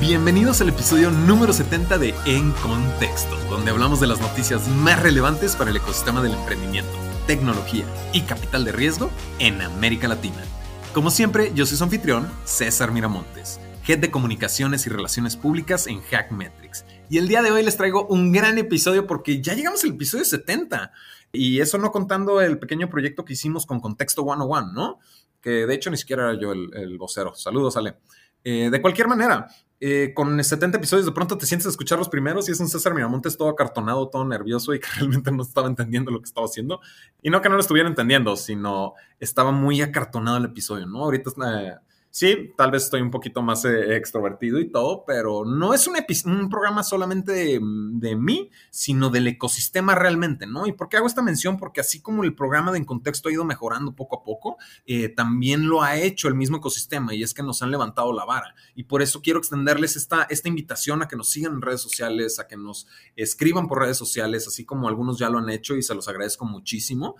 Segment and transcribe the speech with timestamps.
[0.00, 5.54] Bienvenidos al episodio número 70 de En Contexto, donde hablamos de las noticias más relevantes
[5.56, 6.90] para el ecosistema del emprendimiento,
[7.26, 7.84] tecnología
[8.14, 10.42] y capital de riesgo en América Latina.
[10.94, 16.00] Como siempre, yo soy su anfitrión, César Miramontes, Head de Comunicaciones y Relaciones Públicas en
[16.00, 16.86] Hackmetrics.
[17.10, 20.24] Y el día de hoy les traigo un gran episodio porque ya llegamos al episodio
[20.24, 20.92] 70.
[21.30, 24.98] Y eso no contando el pequeño proyecto que hicimos con Contexto 101, ¿no?
[25.42, 27.34] Que de hecho ni siquiera era yo el, vocero.
[27.34, 27.98] Saludos, Ale.
[28.42, 29.48] Eh, de cualquier manera,
[29.82, 32.68] eh, con 70 episodios de pronto te sientes a escuchar los primeros y es un
[32.68, 36.46] César Miramontes todo acartonado, todo nervioso y que realmente no estaba entendiendo lo que estaba
[36.46, 36.80] haciendo.
[37.22, 41.04] Y no que no lo estuviera entendiendo, sino estaba muy acartonado el episodio, ¿no?
[41.04, 41.74] Ahorita eh,
[42.12, 45.94] Sí, tal vez estoy un poquito más eh, extrovertido y todo, pero no es un,
[46.24, 50.66] un programa solamente de, mí, sino del ecosistema realmente, ¿no?
[50.66, 51.56] ¿Y por qué hago esta mención?
[51.56, 55.08] Porque así como el programa de En Contexto ha ido mejorando poco a poco, eh,
[55.08, 58.56] también lo ha hecho el mismo ecosistema y es que nos han levantado la vara.
[58.74, 62.40] Y por eso quiero extenderles esta, esta invitación a que nos sigan en redes sociales,
[62.40, 65.82] a que nos escriban por redes sociales, así como algunos ya lo han hecho y
[65.84, 67.14] se los agradezco muchísimo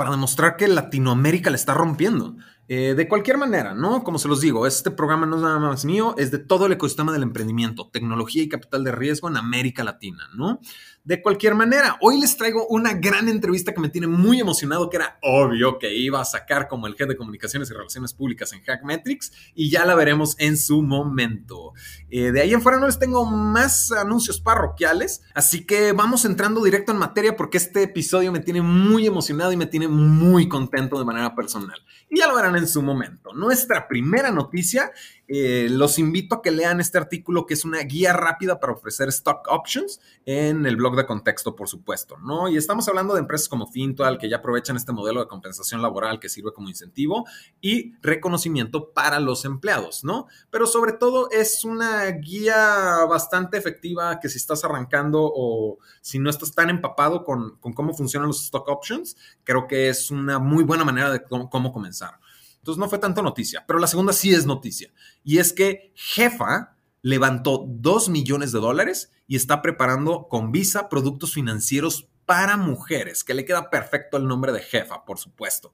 [0.00, 2.34] para demostrar que Latinoamérica le está rompiendo.
[2.72, 4.04] Eh, de cualquier manera, ¿no?
[4.04, 6.72] Como se los digo, este programa no es nada más mío, es de todo el
[6.72, 10.60] ecosistema del emprendimiento, tecnología y capital de riesgo en América Latina, ¿no?
[11.02, 14.98] De cualquier manera, hoy les traigo una gran entrevista que me tiene muy emocionado, que
[14.98, 18.62] era obvio que iba a sacar como el jefe de comunicaciones y relaciones públicas en
[18.62, 21.72] Hackmetrics y ya la veremos en su momento.
[22.10, 26.62] Eh, de ahí en fuera no les tengo más anuncios parroquiales, así que vamos entrando
[26.62, 30.98] directo en materia porque este episodio me tiene muy emocionado y me tiene muy contento
[30.98, 31.82] de manera personal.
[32.10, 33.32] Ya lo verán en su momento.
[33.32, 34.92] Nuestra primera noticia,
[35.32, 39.08] eh, los invito a que lean este artículo que es una guía rápida para ofrecer
[39.10, 42.48] stock options en el blog de contexto, por supuesto, ¿no?
[42.48, 46.18] Y estamos hablando de empresas como Fintual que ya aprovechan este modelo de compensación laboral
[46.18, 47.26] que sirve como incentivo
[47.60, 50.26] y reconocimiento para los empleados, ¿no?
[50.50, 56.28] Pero sobre todo es una guía bastante efectiva que si estás arrancando o si no
[56.28, 60.84] estás tan empapado con, cómo funcionan los stock options, creo que es una muy buena
[60.84, 62.18] manera de cómo comenzar.
[62.60, 64.92] Entonces no fue tanto noticia, pero la segunda sí es noticia.
[65.24, 71.32] Y es que Jefa levantó 2 millones de dólares y está preparando con Visa productos
[71.32, 75.72] financieros para mujeres, que le queda perfecto el nombre de Jefa, por supuesto.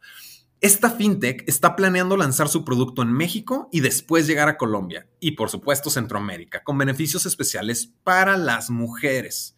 [0.60, 5.32] Esta fintech está planeando lanzar su producto en México y después llegar a Colombia y
[5.32, 9.55] por supuesto Centroamérica, con beneficios especiales para las mujeres.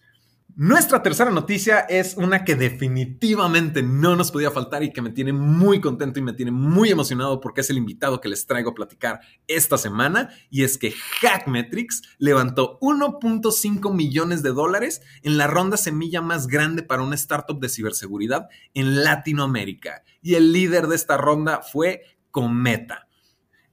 [0.60, 5.32] Nuestra tercera noticia es una que definitivamente no nos podía faltar y que me tiene
[5.32, 8.74] muy contento y me tiene muy emocionado porque es el invitado que les traigo a
[8.74, 15.76] platicar esta semana y es que Hackmetrics levantó 1.5 millones de dólares en la ronda
[15.76, 21.16] semilla más grande para una startup de ciberseguridad en Latinoamérica y el líder de esta
[21.16, 22.02] ronda fue
[22.32, 23.07] Cometa.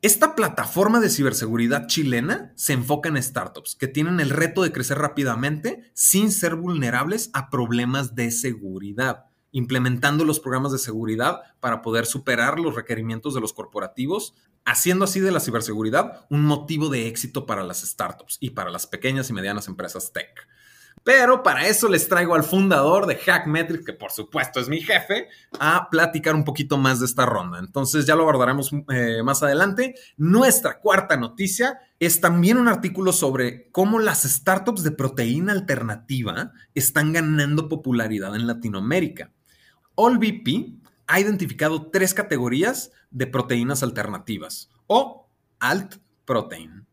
[0.02, 5.00] Esta plataforma de ciberseguridad chilena se enfoca en startups que tienen el reto de crecer
[5.00, 12.06] rápidamente sin ser vulnerables a problemas de seguridad, implementando los programas de seguridad para poder
[12.06, 17.46] superar los requerimientos de los corporativos, haciendo así de la ciberseguridad un motivo de éxito
[17.46, 20.48] para las startups y para las pequeñas y medianas empresas tech.
[21.06, 25.30] Pero para eso les traigo al fundador de Hackmetrics, que por supuesto es mi jefe,
[25.60, 27.60] a platicar un poquito más de esta ronda.
[27.60, 29.94] Entonces ya lo abordaremos eh, más adelante.
[30.18, 37.14] Nuestra cuarta noticia es también un artículo sobre cómo las startups de proteína alternativa están
[37.14, 39.32] ganando popularidad en Latinoamérica.
[39.96, 40.74] AllVP
[41.06, 45.30] ha identificado tres categorías de proteínas alternativas o
[45.60, 46.88] alt protein.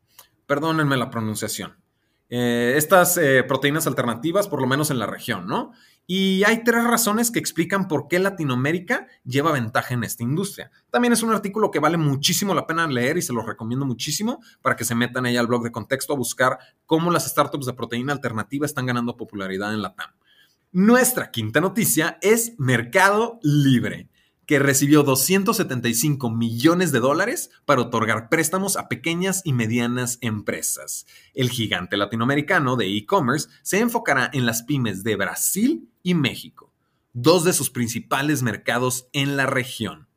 [0.45, 1.82] Perdónenme la pronunciación.
[2.35, 5.73] Eh, estas eh, proteínas alternativas, por lo menos en la región, ¿no?
[6.07, 10.71] Y hay tres razones que explican por qué Latinoamérica lleva ventaja en esta industria.
[10.89, 14.41] También es un artículo que vale muchísimo la pena leer y se los recomiendo muchísimo
[14.63, 17.75] para que se metan ahí al blog de contexto a buscar cómo las startups de
[17.75, 20.13] proteína alternativa están ganando popularidad en la TAM.
[20.71, 24.09] Nuestra quinta noticia es Mercado Libre
[24.47, 31.07] que recibió 275 millones de dólares para otorgar préstamos a pequeñas y medianas empresas.
[31.35, 36.73] El gigante latinoamericano de e-commerce se enfocará en las pymes de Brasil y México,
[37.13, 40.09] dos de sus principales mercados en la región.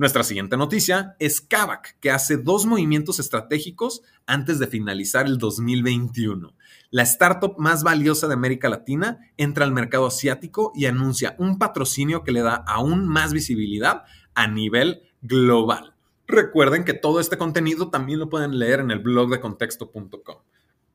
[0.00, 6.54] Nuestra siguiente noticia es Kavak, que hace dos movimientos estratégicos antes de finalizar el 2021.
[6.90, 12.24] La startup más valiosa de América Latina entra al mercado asiático y anuncia un patrocinio
[12.24, 15.92] que le da aún más visibilidad a nivel global.
[16.26, 20.38] Recuerden que todo este contenido también lo pueden leer en el blog de contexto.com.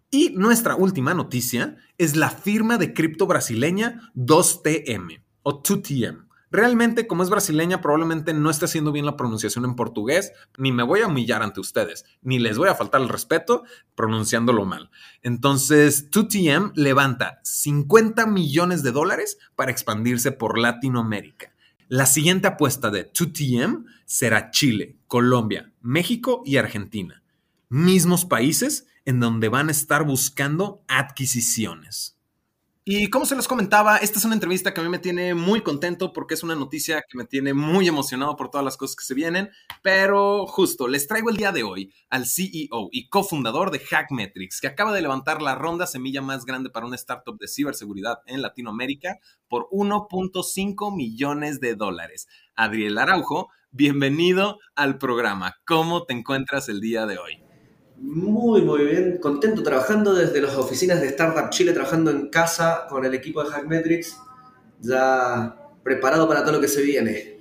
[0.09, 6.25] Y nuestra última noticia es la firma de cripto brasileña 2TM o 2TM
[6.55, 10.83] Realmente, como es brasileña, probablemente no esté haciendo bien la pronunciación en portugués, ni me
[10.83, 14.89] voy a humillar ante ustedes, ni les voy a faltar el respeto pronunciándolo mal.
[15.21, 21.53] Entonces, 2TM levanta 50 millones de dólares para expandirse por Latinoamérica.
[21.89, 27.21] La siguiente apuesta de 2TM será Chile, Colombia, México y Argentina.
[27.67, 32.14] Mismos países en donde van a estar buscando adquisiciones.
[32.87, 35.61] Y como se les comentaba, esta es una entrevista que a mí me tiene muy
[35.61, 39.05] contento porque es una noticia que me tiene muy emocionado por todas las cosas que
[39.05, 39.49] se vienen.
[39.81, 44.67] Pero justo, les traigo el día de hoy al CEO y cofundador de Hackmetrics, que
[44.67, 49.17] acaba de levantar la ronda semilla más grande para una startup de ciberseguridad en Latinoamérica
[49.47, 52.27] por 1.5 millones de dólares.
[52.55, 55.55] Adriel Araujo, bienvenido al programa.
[55.65, 57.44] ¿Cómo te encuentras el día de hoy?
[57.97, 59.17] Muy, muy bien.
[59.19, 63.49] Contento trabajando desde las oficinas de Startup Chile, trabajando en casa con el equipo de
[63.49, 64.17] Hackmetrics,
[64.81, 67.34] ya preparado para todo lo que se viene.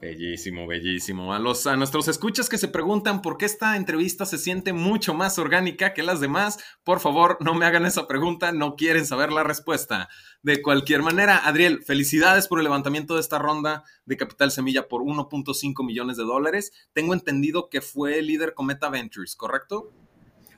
[0.00, 1.34] Bellísimo, bellísimo.
[1.34, 5.12] A, los, a nuestros escuchas que se preguntan por qué esta entrevista se siente mucho
[5.12, 9.32] más orgánica que las demás, por favor, no me hagan esa pregunta, no quieren saber
[9.32, 10.08] la respuesta.
[10.40, 15.02] De cualquier manera, Adriel, felicidades por el levantamiento de esta ronda de Capital Semilla por
[15.02, 16.72] 1.5 millones de dólares.
[16.92, 19.92] Tengo entendido que fue líder Cometa Ventures, ¿correcto?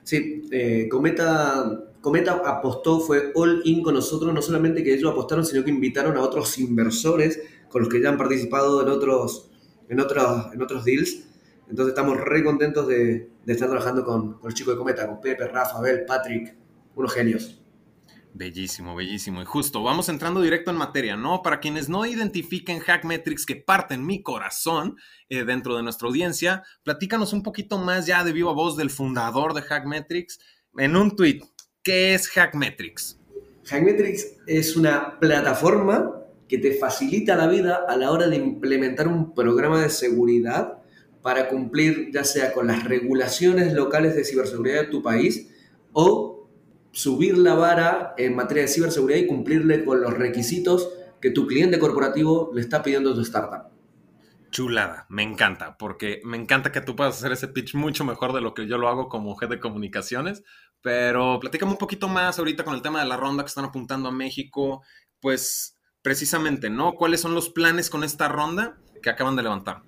[0.03, 5.45] Sí, eh, Cometa, Cometa apostó, fue all in con nosotros, no solamente que ellos apostaron,
[5.45, 9.51] sino que invitaron a otros inversores con los que ya han participado en otros,
[9.89, 11.27] en otros, en otros deals.
[11.69, 15.47] Entonces estamos re contentos de, estar trabajando con, con, los chicos de Cometa, con Pepe,
[15.47, 16.55] Rafa, Abel, Patrick,
[16.95, 17.60] unos genios.
[18.33, 19.41] Bellísimo, bellísimo.
[19.41, 21.41] Y justo, vamos entrando directo en materia, ¿no?
[21.41, 24.95] Para quienes no identifiquen Hackmetrics que parten mi corazón
[25.29, 29.53] eh, dentro de nuestra audiencia, platícanos un poquito más ya de viva voz del fundador
[29.53, 30.39] de Hackmetrics
[30.77, 31.41] en un tweet.
[31.83, 33.19] ¿Qué es Hackmetrics?
[33.65, 36.11] Hackmetrics es una plataforma
[36.47, 40.79] que te facilita la vida a la hora de implementar un programa de seguridad
[41.21, 45.49] para cumplir ya sea con las regulaciones locales de ciberseguridad de tu país
[45.93, 46.40] o
[46.91, 50.89] subir la vara en materia de ciberseguridad y cumplirle con los requisitos
[51.21, 53.71] que tu cliente corporativo le está pidiendo a tu startup.
[54.51, 58.41] Chulada, me encanta, porque me encanta que tú puedas hacer ese pitch mucho mejor de
[58.41, 60.43] lo que yo lo hago como jefe de comunicaciones.
[60.81, 64.09] Pero platícame un poquito más ahorita con el tema de la ronda que están apuntando
[64.09, 64.81] a México.
[65.21, 66.93] Pues precisamente, ¿no?
[66.93, 69.83] ¿Cuáles son los planes con esta ronda que acaban de levantar?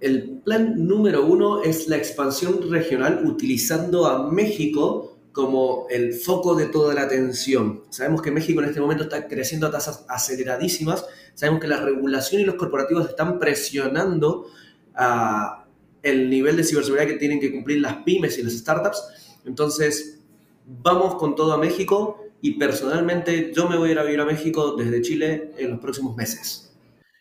[0.00, 6.66] El plan número uno es la expansión regional utilizando a México como el foco de
[6.66, 7.82] toda la atención.
[7.90, 11.04] Sabemos que México en este momento está creciendo a tasas aceleradísimas,
[11.34, 14.46] sabemos que la regulación y los corporativos están presionando
[14.94, 15.66] a
[16.04, 19.02] el nivel de ciberseguridad que tienen que cumplir las pymes y las startups.
[19.44, 20.20] Entonces,
[20.66, 24.24] vamos con todo a México y personalmente yo me voy a ir a vivir a
[24.24, 26.73] México desde Chile en los próximos meses.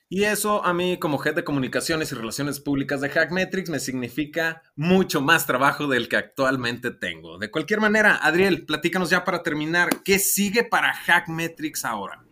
[0.10, 4.62] Y eso a mí como jefe de comunicaciones y relaciones públicas de Hackmetrics me significa
[4.76, 7.40] mucho más trabajo del que actualmente tengo.
[7.40, 12.24] De cualquier manera, Adriel, platícanos ya para terminar, ¿qué sigue para Hackmetrics ahora?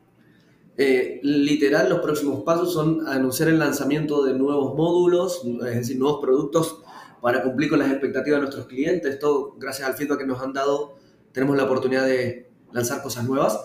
[0.77, 6.21] Eh, literal, los próximos pasos son anunciar el lanzamiento de nuevos módulos, es decir, nuevos
[6.21, 6.83] productos
[7.21, 9.19] para cumplir con las expectativas de nuestros clientes.
[9.19, 10.95] Todo gracias al feedback que nos han dado,
[11.31, 13.59] tenemos la oportunidad de lanzar cosas nuevas.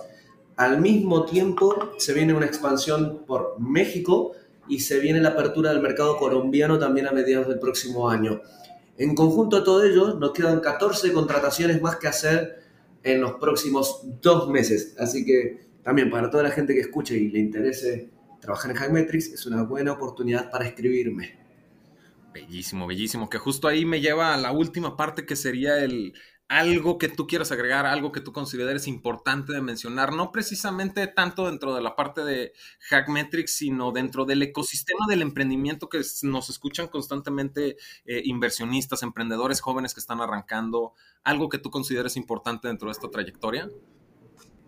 [0.56, 4.32] Al mismo tiempo se viene una expansión por México
[4.68, 8.40] y se viene la apertura del mercado colombiano también a mediados del próximo año.
[8.96, 12.62] En conjunto a todo ello, nos quedan 14 contrataciones más que hacer
[13.02, 14.96] en los próximos dos meses.
[14.98, 18.08] Así que también para toda la gente que escuche y le interese
[18.40, 21.38] trabajar en Hackmetrics, es una buena oportunidad para escribirme.
[22.32, 26.14] Bellísimo, bellísimo, que justo ahí me lleva a la última parte que sería el,
[26.48, 31.46] algo que tú quieras agregar, algo que tú consideres importante de mencionar, no precisamente tanto
[31.46, 32.52] dentro de la parte de
[32.88, 39.92] Hackmetrics, sino dentro del ecosistema del emprendimiento que nos escuchan constantemente eh, inversionistas, emprendedores jóvenes
[39.92, 43.68] que están arrancando, algo que tú consideres importante dentro de esta trayectoria.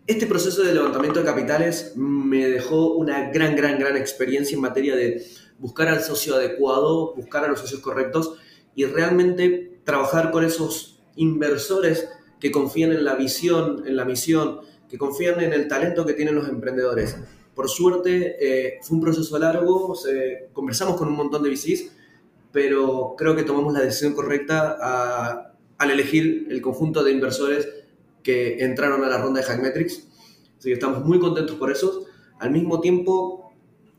[0.09, 4.97] Este proceso de levantamiento de capitales me dejó una gran, gran, gran experiencia en materia
[4.97, 5.23] de
[5.59, 8.37] buscar al socio adecuado, buscar a los socios correctos
[8.75, 12.09] y realmente trabajar con esos inversores
[12.41, 16.35] que confían en la visión, en la misión, que confían en el talento que tienen
[16.35, 17.17] los emprendedores.
[17.55, 19.95] Por suerte, eh, fue un proceso largo,
[20.53, 21.91] conversamos con un montón de VCs,
[22.53, 27.69] pero creo que tomamos la decisión correcta al elegir el conjunto de inversores
[28.23, 30.07] que entraron a la ronda de Hackmetrics.
[30.59, 32.05] Así que estamos muy contentos por eso.
[32.39, 33.53] Al mismo tiempo,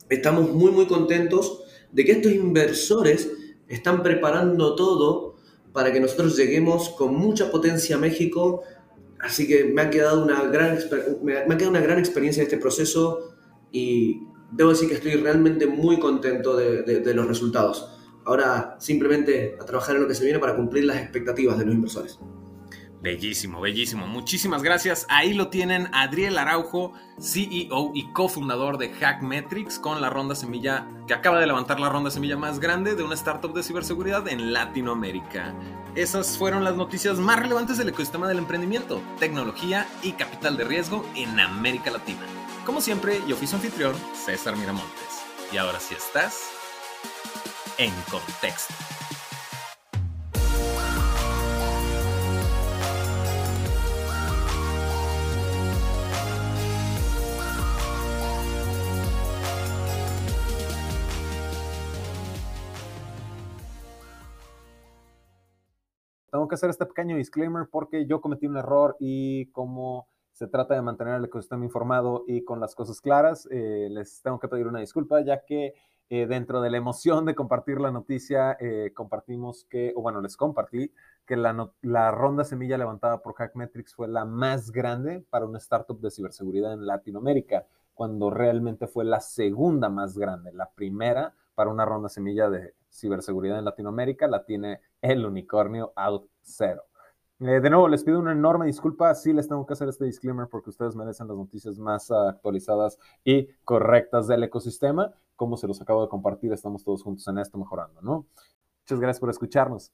[0.10, 3.30] estamos muy, muy contentos de que estos inversores
[3.68, 5.36] están preparando todo
[5.80, 8.64] para que nosotros lleguemos con mucha potencia a México.
[9.18, 10.78] Así que me ha quedado una gran,
[11.24, 13.38] me ha una gran experiencia en este proceso
[13.72, 14.20] y
[14.52, 17.98] debo decir que estoy realmente muy contento de, los resultados.
[18.26, 21.74] Ahora simplemente a trabajar en lo que se viene para cumplir las expectativas de los
[21.74, 22.20] inversores.
[23.02, 24.08] Bellísimo, bellísimo.
[24.08, 25.06] Muchísimas gracias.
[25.10, 31.14] Ahí lo tienen Adriel Araujo, CEO y cofundador de Hackmetrics, con la ronda semilla que
[31.14, 35.56] acaba de levantar la ronda semilla más grande de una startup de ciberseguridad en Latinoamérica.
[35.96, 41.06] Esas fueron las noticias más relevantes del ecosistema del emprendimiento, tecnología y capital de riesgo
[41.16, 42.26] en América Latina.
[42.66, 45.24] Como siempre, yo fui su anfitrión, César Miramontes.
[45.54, 46.50] Y ahora sí estás
[47.78, 48.89] en contexto.
[66.50, 70.82] Que hacer este pequeño disclaimer porque yo cometí un error y como se trata de
[70.82, 74.80] mantener el ecosistema informado y con las cosas claras, eh, les tengo que pedir una
[74.80, 75.74] disculpa ya que
[76.12, 80.36] eh, dentro de la emoción de compartir la noticia, eh, compartimos que, o bueno, les
[80.38, 80.92] compartí
[81.28, 86.00] que la, la ronda semilla levantada por Hackmetrics fue la más grande para una startup
[86.00, 90.52] de ciberseguridad en Latinoamérica, cuando realmente fue la segunda más grande.
[90.52, 96.30] La primera para una ronda semilla de ciberseguridad en Latinoamérica la tiene el unicornio Out
[96.42, 96.84] Zero.
[97.42, 99.16] Eh, de nuevo, les pido una enorme disculpa.
[99.16, 103.48] Sí, les tengo que hacer este disclaimer porque ustedes merecen las noticias más actualizadas y
[103.64, 105.14] correctas del ecosistema.
[105.36, 108.26] Como se los acabo de compartir, estamos todos juntos en esto mejorando, ¿no?
[108.84, 109.94] Muchas gracias por escucharnos.